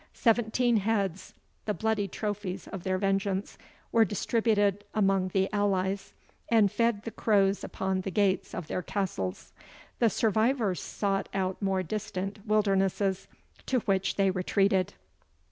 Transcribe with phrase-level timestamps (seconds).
[0.15, 3.55] Seventeen heads, the bloody trophies of their vengeance,
[3.91, 6.13] were distributed among the allies,
[6.49, 9.53] and fed the crows upon the gates of their castles.
[9.99, 13.27] The survivors sought out more distant wildernesses,
[13.67, 14.95] to which they retreated."